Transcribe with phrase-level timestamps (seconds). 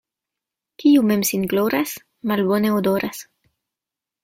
[0.83, 1.93] Kiu mem sin gloras,
[2.33, 3.23] malbone odoras.